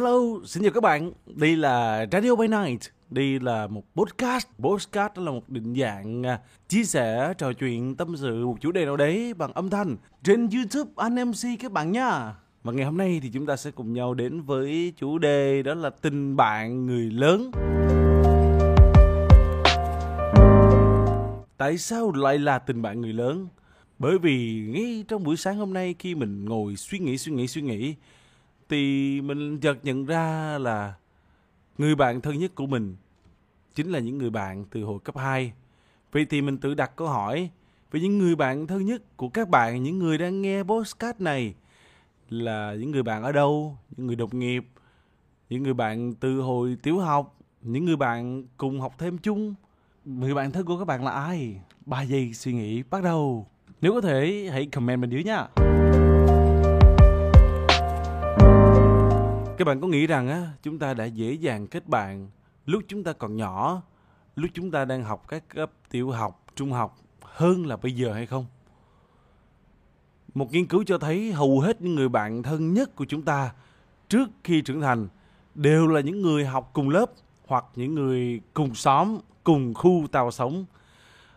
[0.00, 1.12] Hello, xin chào các bạn.
[1.26, 2.80] Đây là Radio by Night.
[3.10, 4.46] Đây là một podcast.
[4.58, 8.72] Podcast đó là một định dạng à, chia sẻ, trò chuyện, tâm sự một chủ
[8.72, 12.34] đề nào đấy bằng âm thanh trên YouTube anh MC các bạn nha.
[12.62, 15.74] Và ngày hôm nay thì chúng ta sẽ cùng nhau đến với chủ đề đó
[15.74, 17.50] là tình bạn người lớn.
[21.56, 23.48] Tại sao lại là tình bạn người lớn?
[23.98, 27.46] Bởi vì ngay trong buổi sáng hôm nay khi mình ngồi suy nghĩ suy nghĩ
[27.46, 27.94] suy nghĩ
[28.70, 30.94] thì mình chợt nhận ra là
[31.78, 32.96] người bạn thân nhất của mình
[33.74, 35.52] chính là những người bạn từ hồi cấp 2.
[36.12, 37.50] Vậy thì mình tự đặt câu hỏi
[37.90, 41.54] với những người bạn thân nhất của các bạn, những người đang nghe podcast này
[42.30, 44.66] là những người bạn ở đâu, những người đồng nghiệp,
[45.48, 49.54] những người bạn từ hồi tiểu học, những người bạn cùng học thêm chung.
[50.04, 51.60] Người bạn thân của các bạn là ai?
[51.86, 53.46] 3 giây suy nghĩ bắt đầu.
[53.80, 55.48] Nếu có thể hãy comment bên dưới nha.
[59.60, 62.28] Các bạn có nghĩ rằng á, chúng ta đã dễ dàng kết bạn
[62.66, 63.82] lúc chúng ta còn nhỏ,
[64.36, 68.12] lúc chúng ta đang học các cấp tiểu học, trung học hơn là bây giờ
[68.12, 68.46] hay không?
[70.34, 73.52] Một nghiên cứu cho thấy hầu hết những người bạn thân nhất của chúng ta
[74.08, 75.08] trước khi trưởng thành
[75.54, 77.10] đều là những người học cùng lớp
[77.46, 80.64] hoặc những người cùng xóm, cùng khu tàu sống.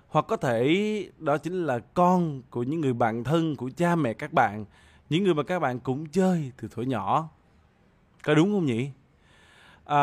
[0.07, 4.13] Hoặc có thể đó chính là con của những người bạn thân của cha mẹ
[4.13, 4.65] các bạn,
[5.09, 7.29] những người mà các bạn cũng chơi từ thuở nhỏ.
[8.23, 8.89] Có đúng không nhỉ?
[9.85, 9.97] À,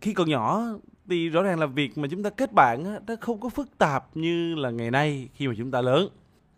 [0.00, 0.62] khi còn nhỏ
[1.08, 3.78] thì rõ ràng là việc mà chúng ta kết bạn á, nó không có phức
[3.78, 6.08] tạp như là ngày nay khi mà chúng ta lớn.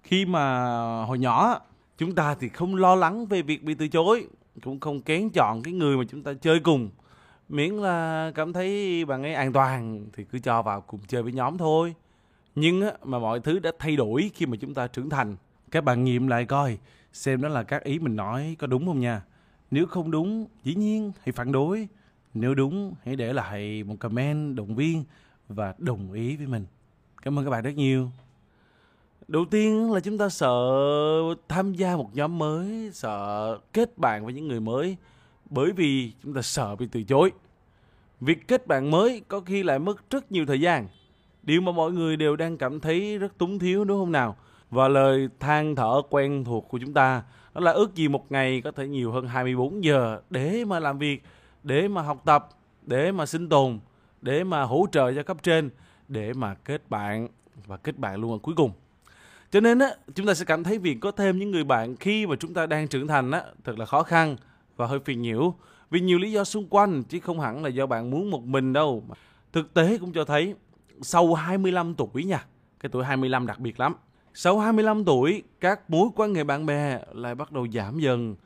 [0.03, 0.64] Khi mà
[1.05, 1.61] hồi nhỏ
[1.98, 4.27] chúng ta thì không lo lắng về việc bị từ chối,
[4.62, 6.91] cũng không kén chọn cái người mà chúng ta chơi cùng.
[7.48, 11.33] Miễn là cảm thấy bạn ấy an toàn thì cứ cho vào cùng chơi với
[11.33, 11.95] nhóm thôi.
[12.55, 15.36] Nhưng á, mà mọi thứ đã thay đổi khi mà chúng ta trưởng thành.
[15.70, 16.79] Các bạn nghiệm lại coi
[17.12, 19.23] xem đó là các ý mình nói có đúng không nha.
[19.73, 21.89] Nếu không đúng, dĩ nhiên hãy phản đối.
[22.35, 25.05] Nếu đúng, hãy để lại một comment động viên
[25.48, 26.67] và đồng ý với mình.
[27.23, 28.11] Cảm ơn các bạn rất nhiều.
[29.29, 30.55] Đầu tiên là chúng ta sợ
[31.48, 34.97] tham gia một nhóm mới, sợ kết bạn với những người mới
[35.51, 37.30] bởi vì chúng ta sợ bị từ chối.
[38.20, 40.89] Việc kết bạn mới có khi lại mất rất nhiều thời gian.
[41.42, 44.36] Điều mà mọi người đều đang cảm thấy rất túng thiếu đúng không nào?
[44.70, 47.23] Và lời than thở quen thuộc của chúng ta
[47.55, 50.98] đó là ước gì một ngày có thể nhiều hơn 24 giờ để mà làm
[50.98, 51.23] việc,
[51.63, 52.48] để mà học tập,
[52.86, 53.79] để mà sinh tồn,
[54.23, 55.70] để mà hỗ trợ cho cấp trên,
[56.08, 57.29] để mà kết bạn
[57.67, 58.73] và kết bạn luôn ở cuối cùng.
[59.51, 62.27] Cho nên á, chúng ta sẽ cảm thấy việc có thêm những người bạn khi
[62.27, 64.36] mà chúng ta đang trưởng thành á, thật là khó khăn
[64.77, 65.55] và hơi phiền nhiễu.
[65.91, 68.73] Vì nhiều lý do xung quanh, chứ không hẳn là do bạn muốn một mình
[68.73, 69.05] đâu.
[69.52, 70.55] Thực tế cũng cho thấy,
[71.02, 72.45] sau 25 tuổi nha,
[72.80, 73.95] cái tuổi 25 đặc biệt lắm,
[74.35, 78.37] sau 25 tuổi, các mối quan hệ bạn bè lại bắt đầu giảm dần.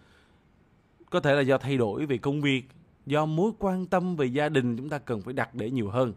[1.11, 2.65] Có thể là do thay đổi về công việc,
[3.07, 6.13] do mối quan tâm về gia đình chúng ta cần phải đặt để nhiều hơn.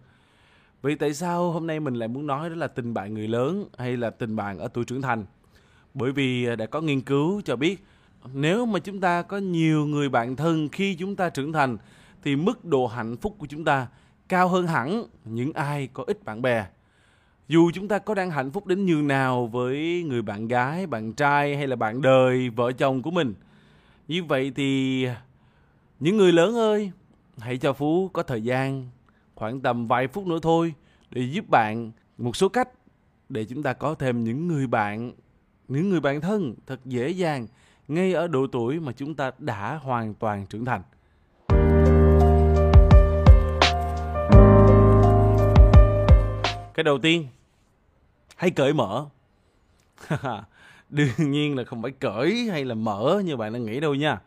[0.81, 3.66] Vậy tại sao hôm nay mình lại muốn nói đó là tình bạn người lớn
[3.78, 5.25] hay là tình bạn ở tuổi trưởng thành?
[5.94, 7.84] Bởi vì đã có nghiên cứu cho biết
[8.34, 11.78] nếu mà chúng ta có nhiều người bạn thân khi chúng ta trưởng thành
[12.24, 13.88] thì mức độ hạnh phúc của chúng ta
[14.29, 16.66] cao hơn hẳn những ai có ít bạn bè.
[17.49, 21.13] Dù chúng ta có đang hạnh phúc đến nhường nào với người bạn gái, bạn
[21.13, 23.33] trai hay là bạn đời, vợ chồng của mình.
[24.07, 25.07] Như vậy thì
[25.99, 26.91] những người lớn ơi,
[27.37, 28.89] hãy cho Phú có thời gian
[29.35, 30.73] khoảng tầm vài phút nữa thôi
[31.09, 32.69] để giúp bạn một số cách
[33.29, 35.11] để chúng ta có thêm những người bạn,
[35.67, 37.47] những người bạn thân thật dễ dàng
[37.87, 40.81] ngay ở độ tuổi mà chúng ta đã hoàn toàn trưởng thành.
[46.73, 47.27] Cái đầu tiên
[48.39, 49.05] hãy cởi mở.
[50.89, 54.22] Đương nhiên là không phải cởi hay là mở như bạn đang nghĩ đâu nha.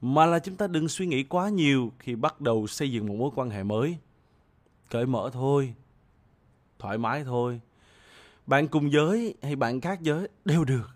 [0.00, 3.14] Mà là chúng ta đừng suy nghĩ quá nhiều khi bắt đầu xây dựng một
[3.14, 3.96] mối quan hệ mới.
[4.90, 5.74] Cởi mở thôi.
[6.78, 7.60] Thoải mái thôi.
[8.46, 10.90] Bạn cùng giới hay bạn khác giới đều được.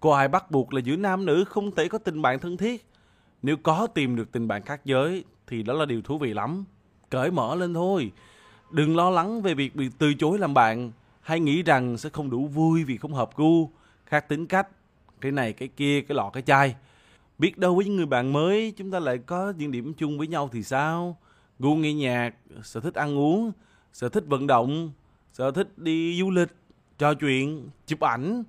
[0.00, 2.86] Có ai bắt buộc là giữa nam nữ không thể có tình bạn thân thiết?
[3.42, 6.64] Nếu có tìm được tình bạn khác giới thì đó là điều thú vị lắm.
[7.10, 8.12] Cởi mở lên thôi.
[8.70, 10.92] Đừng lo lắng về việc bị từ chối làm bạn
[11.28, 13.70] hay nghĩ rằng sẽ không đủ vui vì không hợp gu,
[14.06, 14.68] khác tính cách,
[15.20, 16.74] cái này cái kia, cái lọ cái chai.
[17.38, 20.26] Biết đâu với những người bạn mới chúng ta lại có những điểm chung với
[20.26, 21.16] nhau thì sao?
[21.58, 23.52] Gu nghe nhạc, sở thích ăn uống,
[23.92, 24.92] sở thích vận động,
[25.32, 26.48] sở thích đi du lịch,
[26.98, 28.42] trò chuyện, chụp ảnh.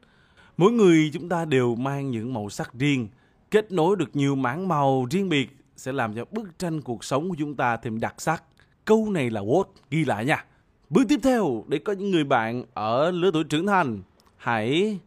[0.57, 3.07] Mỗi người chúng ta đều mang những màu sắc riêng,
[3.51, 7.29] kết nối được nhiều mảng màu riêng biệt sẽ làm cho bức tranh cuộc sống
[7.29, 8.43] của chúng ta thêm đặc sắc.
[8.85, 9.65] Câu này là what?
[9.89, 10.45] Ghi lại nha.
[10.89, 14.01] Bước tiếp theo để có những người bạn ở lứa tuổi trưởng thành,
[14.38, 15.00] hãy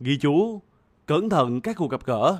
[0.00, 0.60] ghi chú,
[1.06, 2.38] cẩn thận các cuộc gặp gỡ.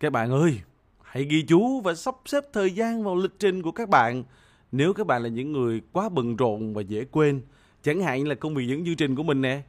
[0.00, 0.60] Các bạn ơi,
[1.02, 4.24] hãy ghi chú và sắp xếp thời gian vào lịch trình của các bạn.
[4.72, 7.40] Nếu các bạn là những người quá bận rộn và dễ quên,
[7.82, 9.62] chẳng hạn là công việc dẫn chương trình của mình nè,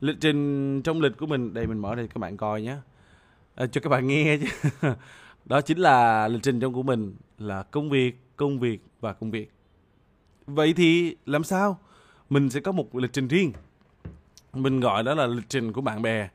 [0.00, 2.76] lịch trình trong lịch của mình, đây mình mở đây các bạn coi nhé,
[3.54, 4.88] à, cho các bạn nghe chứ.
[5.44, 9.30] Đó chính là lịch trình trong của mình là công việc, công việc và công
[9.30, 9.57] việc.
[10.48, 11.78] Vậy thì làm sao?
[12.30, 13.52] Mình sẽ có một lịch trình riêng.
[14.52, 16.28] Mình gọi đó là lịch trình của bạn bè.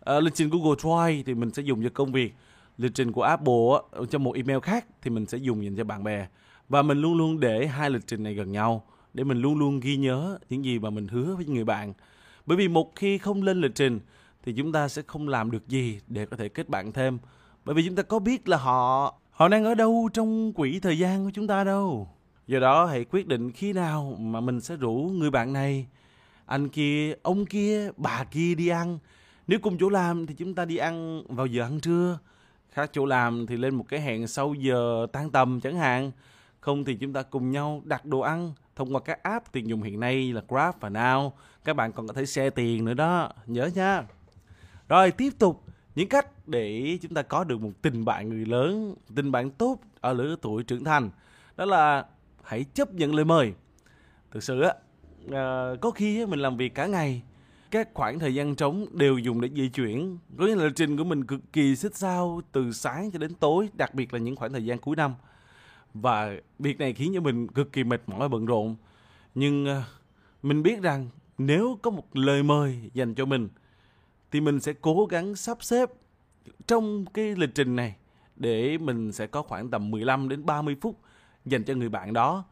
[0.00, 2.34] À, lịch trình Google Drive thì mình sẽ dùng cho công việc
[2.78, 3.54] lịch trình của Apple
[3.92, 6.26] cho trong một email khác thì mình sẽ dùng dành cho bạn bè
[6.68, 8.84] và mình luôn luôn để hai lịch trình này gần nhau
[9.14, 11.92] để mình luôn luôn ghi nhớ những gì mà mình hứa với người bạn
[12.46, 14.00] bởi vì một khi không lên lịch trình
[14.42, 17.18] thì chúng ta sẽ không làm được gì để có thể kết bạn thêm
[17.64, 20.98] bởi vì chúng ta có biết là họ họ đang ở đâu trong quỹ thời
[20.98, 22.08] gian của chúng ta đâu
[22.50, 25.86] do đó hãy quyết định khi nào mà mình sẽ rủ người bạn này.
[26.46, 28.98] Anh kia, ông kia, bà kia đi ăn.
[29.46, 32.18] Nếu cùng chỗ làm thì chúng ta đi ăn vào giờ ăn trưa.
[32.70, 36.10] Khác chỗ làm thì lên một cái hẹn sau giờ tan tầm chẳng hạn.
[36.60, 39.82] Không thì chúng ta cùng nhau đặt đồ ăn, thông qua các app tiền dùng
[39.82, 41.30] hiện nay là Grab và Now.
[41.64, 43.32] Các bạn còn có thể share tiền nữa đó.
[43.46, 44.04] Nhớ nha.
[44.88, 45.64] Rồi, tiếp tục.
[45.94, 49.78] Những cách để chúng ta có được một tình bạn người lớn, tình bạn tốt
[50.00, 51.10] ở lứa tuổi trưởng thành.
[51.56, 52.04] Đó là
[52.50, 53.52] hãy chấp nhận lời mời
[54.30, 54.74] thực sự á
[55.32, 57.22] à, có khi mình làm việc cả ngày
[57.70, 60.18] các khoảng thời gian trống đều dùng để di chuyển.
[60.38, 63.34] Có nghĩa là lịch trình của mình cực kỳ xích sao từ sáng cho đến
[63.34, 65.14] tối, đặc biệt là những khoảng thời gian cuối năm.
[65.94, 68.76] Và việc này khiến cho mình cực kỳ mệt mỏi bận rộn.
[69.34, 69.84] Nhưng à,
[70.42, 71.08] mình biết rằng
[71.38, 73.48] nếu có một lời mời dành cho mình
[74.30, 75.90] thì mình sẽ cố gắng sắp xếp
[76.66, 77.96] trong cái lịch trình này
[78.36, 81.00] để mình sẽ có khoảng tầm 15 đến 30 phút
[81.44, 82.44] dành cho người bạn đó.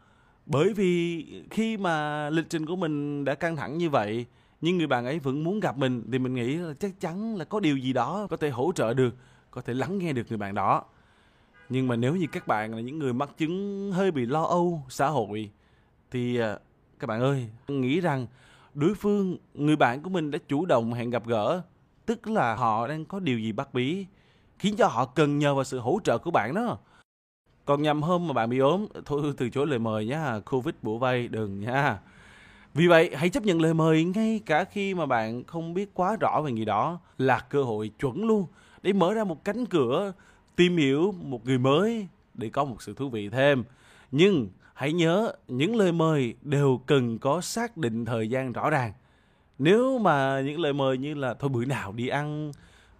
[0.47, 4.27] Bởi vì khi mà lịch trình của mình đã căng thẳng như vậy,
[4.61, 7.45] nhưng người bạn ấy vẫn muốn gặp mình, thì mình nghĩ là chắc chắn là
[7.45, 9.17] có điều gì đó có thể hỗ trợ được,
[9.51, 10.85] có thể lắng nghe được người bạn đó
[11.69, 14.83] nhưng mà nếu như các bạn là những người mắc chứng hơi bị lo âu
[14.89, 15.51] xã hội,
[16.11, 16.59] thì à,
[16.99, 18.27] các bạn ơi, nghĩ rằng
[18.75, 21.63] đối phương, người bạn của mình đã chủ động hẹn gặp gỡ,
[22.07, 24.07] tức là họ đang có điều gì bắt bí,
[24.59, 26.79] khiến cho họ cần nhờ vào sự hỗ trợ của bạn đó
[27.69, 30.99] còn nhầm hôm mà bạn bị ốm thôi từ chối lời mời nhá covid bủa
[30.99, 31.99] vây đừng nha
[32.75, 36.17] vì vậy, hãy chấp nhận lời mời ngay cả khi mà bạn không biết quá
[36.21, 38.47] rõ về người đó là cơ hội chuẩn luôn
[38.83, 40.13] để mở ra một cánh cửa
[40.57, 43.65] tìm hiểu một người mới để có một sự thú vị thêm.
[44.13, 48.93] Nhưng hãy nhớ những lời mời đều cần có xác định thời gian rõ ràng.
[49.59, 52.53] Nếu mà những lời mời như là thôi bữa nào đi ăn,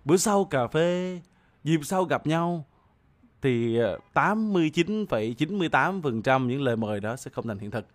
[0.05, 1.21] bữa sau cà phê,
[1.65, 2.65] dịp sau gặp nhau
[3.43, 7.87] thì ờ, 89,98% những lời mời đó sẽ không thành hiện thực.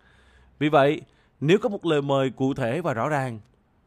[0.58, 1.00] Vì vậy,
[1.40, 3.40] nếu có một lời mời cụ thể và rõ ràng,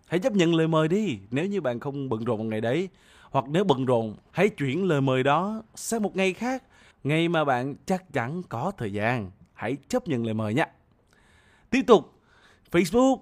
[0.07, 2.89] hãy chấp nhận lời mời đi nếu như bạn không bận rộn vào ngày đấy.
[3.31, 6.63] Hoặc nếu bận rộn, hãy chuyển lời mời đó sang một ngày khác,
[7.03, 9.31] ngày mà bạn chắc chắn có thời gian.
[9.53, 10.67] Hãy chấp nhận lời mời nhé.
[11.69, 12.13] Tiếp tục,
[12.71, 13.17] Facebook,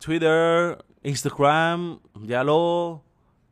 [0.00, 2.98] Twitter, Instagram, Zalo,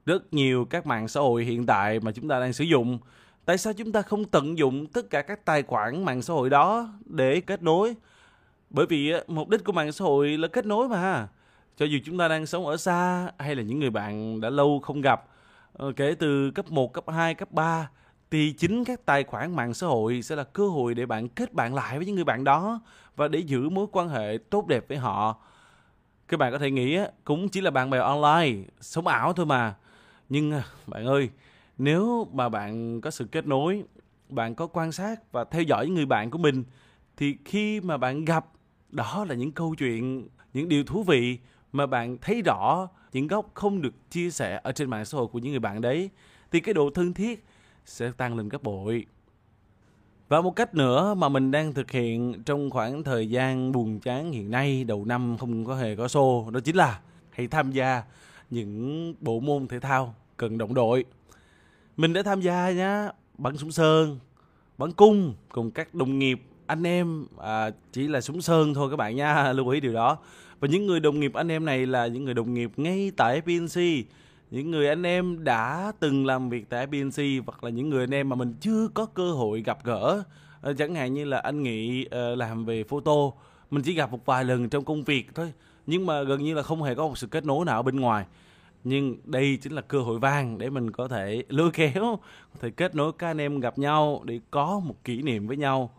[0.07, 2.99] rất nhiều các mạng xã hội hiện tại mà chúng ta đang sử dụng.
[3.45, 6.51] Tại sao chúng ta không tận dụng tất cả các tài khoản mạng xã hội
[6.51, 7.95] đó để kết nối?
[8.71, 11.29] Bởi vì mục đích của mạng xã hội là kết nối mà.
[11.77, 14.81] Cho dù chúng ta đang sống ở xa hay là những người bạn đã lâu
[14.81, 15.25] không gặp,
[15.73, 17.91] ờ, kể từ cấp 1, cấp 2, cấp 3,
[18.31, 21.53] thì chính các tài khoản mạng xã hội sẽ là cơ hội để bạn kết
[21.53, 22.81] bạn lại với những người bạn đó
[23.17, 25.37] và để giữ mối quan hệ tốt đẹp với họ.
[26.29, 29.75] Các bạn có thể nghĩ cũng chỉ là bạn bè online, sống ảo thôi mà.
[30.29, 31.31] Nhưng à, bạn ơi,
[31.83, 33.83] nếu mà bạn có sự kết nối,
[34.29, 36.65] bạn có quan sát và theo dõi những người bạn của mình
[37.17, 38.47] thì khi mà bạn gặp
[38.91, 41.39] đó là những câu chuyện những điều thú vị
[41.73, 45.27] mà bạn thấy rõ những góc không được chia sẻ ở trên mạng xã hội
[45.27, 46.11] của những người bạn đấy
[46.51, 47.45] thì cái độ thân thiết
[47.85, 49.07] sẽ tăng lên gấp bội.
[50.29, 54.33] Và một cách nữa mà mình đang thực hiện trong khoảng thời gian buồn chán
[54.33, 58.03] hiện nay đầu năm không có hề có xô đó chính là hãy tham gia
[58.51, 61.05] những bộ môn thể thao cần động đội
[61.97, 63.11] mình đã tham gia nhá.
[63.39, 64.19] Bắn súng sơn
[64.79, 68.97] bắn cung cùng các đồng nghiệp anh em à, chỉ là súng sơn thôi các
[68.97, 70.19] bạn nha lưu ý điều đó.
[70.61, 73.41] Và những người đồng nghiệp anh em này là những người đồng nghiệp ngay tại
[73.41, 73.81] PNC
[74.53, 78.15] những người anh em đã từng làm việc tại PNC hoặc là những người anh
[78.15, 80.23] em mà mình chưa có cơ hội gặp gỡ.
[80.63, 83.13] À, chẳng hạn như là anh nghị à, làm về photo.
[83.71, 85.53] Mình chỉ gặp một vài lần trong công việc thôi
[85.87, 88.01] nhưng mà gần như là không hề có một sự kết nối nào ở bên
[88.01, 88.25] ngoài
[88.85, 92.19] nhưng đây chính là cơ hội vàng để mình có thể lôi kéo
[92.53, 95.57] có thể kết nối các anh em gặp nhau để có một kỷ niệm với
[95.57, 95.91] nhau.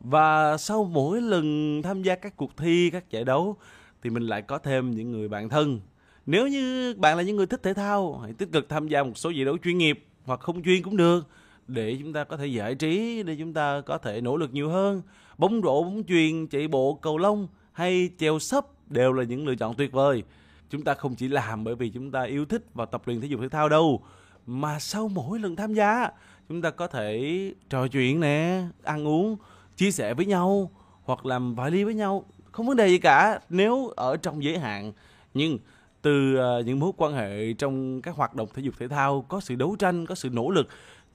[0.00, 3.56] Và sau mỗi lần tham gia các cuộc thi, các giải đấu
[4.02, 5.80] thì mình lại có thêm những người bạn thân.
[6.26, 9.18] Nếu như bạn là những người thích thể thao, hãy tích cực tham gia một
[9.18, 11.26] số giải đấu chuyên nghiệp hoặc không chuyên cũng được
[11.68, 14.68] để chúng ta có thể giải trí để chúng ta có thể nỗ lực nhiều
[14.68, 15.02] hơn.
[15.38, 19.54] Bóng rổ bóng chuyền chạy bộ cầu lông hay treo sấp đều là những lựa
[19.54, 20.22] chọn tuyệt vời
[20.70, 23.26] chúng ta không chỉ làm bởi vì chúng ta yêu thích và tập luyện thể
[23.26, 24.02] dục thể thao đâu,
[24.46, 26.08] mà sau mỗi lần tham gia,
[26.48, 29.36] chúng ta có thể trò chuyện nè, ăn uống,
[29.76, 30.70] chia sẻ với nhau
[31.04, 32.24] hoặc làm vài ly với nhau.
[32.52, 34.92] Không vấn đề gì cả, nếu ở trong giới hạn.
[35.34, 35.58] Nhưng
[36.02, 39.40] từ ờ, những mối quan hệ trong các hoạt động thể dục thể thao có
[39.40, 40.68] sự đấu tranh, có sự nỗ lực,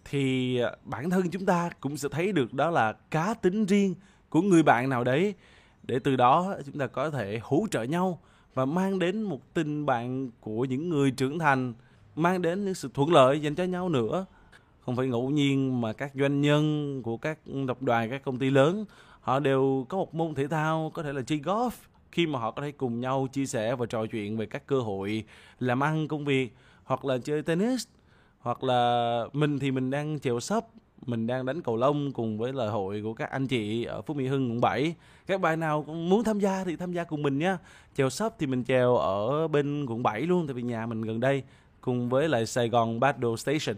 [0.06, 3.96] thì ờ, bản thân chúng ta cũng sẽ thấy được đó là cá tính riêng
[4.30, 5.34] của người bạn nào đấy.
[5.84, 8.20] Để từ đó chúng ta có thể hỗ trợ nhau
[8.54, 11.74] và mang đến một tình bạn của những người trưởng thành,
[12.16, 14.26] mang đến những sự thuận lợi dành cho nhau nữa.
[14.86, 18.50] Không phải ngẫu nhiên mà các doanh nhân của các tập đoàn, các công ty
[18.50, 18.86] lớn,
[19.22, 21.72] họ đều có một môn thể thao có thể là chơi golf.
[22.12, 24.80] Khi mà họ có thể cùng nhau chia sẻ và trò chuyện về các cơ
[24.80, 25.24] hội
[25.60, 27.88] làm ăn công việc, hoặc là chơi tennis,
[28.40, 30.68] hoặc là mình thì mình đang chèo sấp
[31.06, 34.14] mình đang đánh cầu lông cùng với lời hội của các anh chị ở Phú
[34.14, 34.96] Mỹ Hưng quận 7.
[35.28, 37.56] Các bạn nào muốn tham gia thì tham gia cùng mình nhé.
[37.96, 41.20] Chèo shop thì mình chèo ở bên quận 7 luôn tại vì nhà mình gần
[41.20, 41.44] đây
[41.82, 43.76] cùng với lại Sài Gòn Battle Station.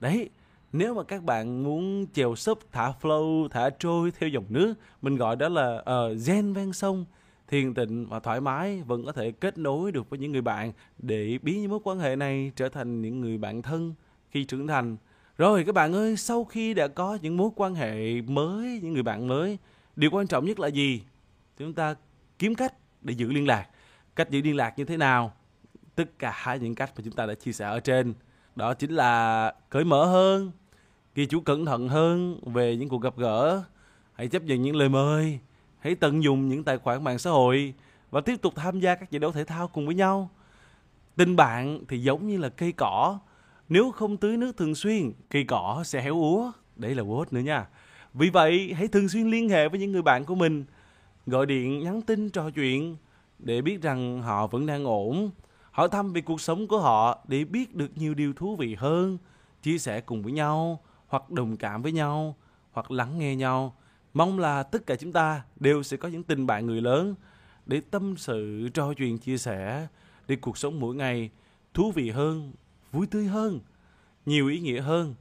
[0.00, 0.30] Đấy,
[0.72, 5.16] nếu mà các bạn muốn chèo súp thả flow thả trôi theo dòng nước mình
[5.16, 7.04] gọi đó là ờ, uh, zen ven sông
[7.48, 10.72] thiền tịnh và thoải mái vẫn có thể kết nối được với những người bạn
[10.98, 13.94] để biến những mối quan hệ này trở thành những người bạn thân
[14.30, 14.96] khi trưởng thành
[15.40, 19.02] rồi, các bạn ơi, sau khi đã có những mối quan hệ mới, những người
[19.02, 19.58] bạn mới,
[19.96, 21.02] điều quan trọng nhất là gì?
[21.58, 21.94] Chúng ta
[22.38, 23.66] kiếm cách để giữ liên lạc.
[24.16, 25.32] Cách giữ liên lạc như thế nào?
[25.94, 28.14] Tất cả những cách mà chúng ta đã chia sẻ ở trên.
[28.56, 30.52] Đó chính là cởi mở hơn,
[31.14, 33.62] ghi chú cẩn thận hơn về những cuộc gặp gỡ.
[34.12, 35.38] Hãy chấp nhận những lời mời.
[35.78, 37.74] Hãy tận dụng những tài khoản mạng xã hội
[38.10, 40.30] và tiếp tục tham gia các giải đấu thể thao cùng với nhau.
[41.16, 43.18] Tình bạn thì giống như là cây cỏ
[43.70, 46.52] nếu không tưới nước thường xuyên, cây cỏ sẽ héo úa.
[46.76, 47.66] Đấy là quote nữa nha.
[48.14, 50.64] Vì vậy, hãy thường xuyên liên hệ với những người bạn của mình,
[51.26, 52.96] gọi điện nhắn tin trò chuyện
[53.38, 55.30] để biết rằng họ vẫn đang ổn.
[55.70, 59.18] Hỏi thăm về cuộc sống của họ để biết được nhiều điều thú vị hơn,
[59.62, 62.36] chia sẻ cùng với nhau, hoặc đồng cảm với nhau,
[62.72, 63.74] hoặc lắng nghe nhau.
[64.14, 67.14] Mong là tất cả chúng ta đều sẽ có những tình bạn người lớn
[67.66, 69.86] để tâm sự, trò chuyện, chia sẻ,
[70.28, 71.30] để cuộc sống mỗi ngày
[71.74, 72.52] thú vị hơn
[72.92, 73.60] vui tươi hơn,
[74.26, 75.14] nhiều ý nghĩa hơn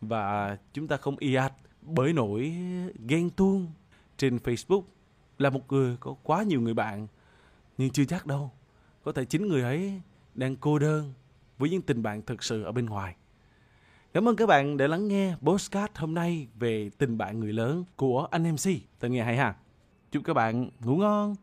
[0.00, 2.54] và chúng ta không y ạch bởi nỗi
[3.08, 3.66] ghen tuông
[4.16, 4.82] trên Facebook
[5.38, 7.06] là một người có quá nhiều người bạn
[7.78, 8.50] nhưng chưa chắc đâu
[9.04, 10.00] có thể chính người ấy
[10.34, 11.12] đang cô đơn
[11.58, 13.16] với những tình bạn thực sự ở bên ngoài
[14.16, 17.84] Cảm ơn các bạn đã lắng nghe postcard hôm nay về tình bạn người lớn
[17.96, 18.70] của anh MC.
[18.98, 19.54] Tân nghe hay ha.
[20.12, 21.34] Chúc các bạn ngủ ngon.